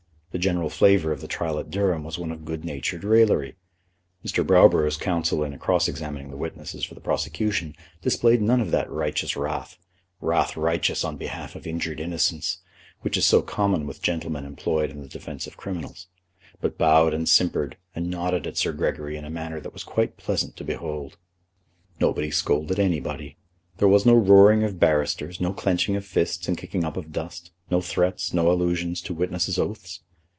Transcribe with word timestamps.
The 0.33 0.39
general 0.39 0.69
flavour 0.69 1.11
of 1.11 1.19
the 1.19 1.27
trial 1.27 1.59
at 1.59 1.69
Durham 1.69 2.05
was 2.05 2.17
one 2.17 2.31
of 2.31 2.45
good 2.45 2.63
humoured 2.63 3.03
raillery. 3.03 3.57
Mr. 4.25 4.47
Browborough's 4.47 4.95
counsel 4.95 5.43
in 5.43 5.57
cross 5.59 5.89
examining 5.89 6.29
the 6.29 6.37
witnesses 6.37 6.85
for 6.85 6.95
the 6.95 7.01
prosecution 7.01 7.75
displayed 8.01 8.41
none 8.41 8.61
of 8.61 8.71
that 8.71 8.89
righteous 8.89 9.35
wrath, 9.35 9.77
wrath 10.21 10.55
righteous 10.55 11.03
on 11.03 11.17
behalf 11.17 11.53
of 11.57 11.67
injured 11.67 11.99
innocence, 11.99 12.59
which 13.01 13.17
is 13.17 13.25
so 13.25 13.41
common 13.41 13.85
with 13.85 14.01
gentlemen 14.01 14.45
employed 14.45 14.89
in 14.89 15.01
the 15.01 15.09
defence 15.09 15.47
of 15.47 15.57
criminals; 15.57 16.07
but 16.61 16.77
bowed 16.77 17.13
and 17.13 17.27
simpered, 17.27 17.75
and 17.93 18.09
nodded 18.09 18.47
at 18.47 18.55
Sir 18.55 18.71
Gregory 18.71 19.17
in 19.17 19.25
a 19.25 19.29
manner 19.29 19.59
that 19.59 19.73
was 19.73 19.83
quite 19.83 20.15
pleasant 20.15 20.55
to 20.55 20.63
behold. 20.63 21.17
Nobody 21.99 22.31
scolded 22.31 22.79
anybody. 22.79 23.35
There 23.79 23.89
was 23.89 24.05
no 24.05 24.13
roaring 24.15 24.63
of 24.63 24.79
barristers, 24.79 25.41
no 25.41 25.51
clenching 25.51 25.97
of 25.97 26.05
fists 26.05 26.47
and 26.47 26.57
kicking 26.57 26.85
up 26.85 26.95
of 26.95 27.11
dust, 27.11 27.51
no 27.69 27.81
threats, 27.81 28.33
no 28.33 28.49
allusions 28.49 29.01
to 29.01 29.13
witnesses' 29.13 29.59
oaths. 29.59 29.99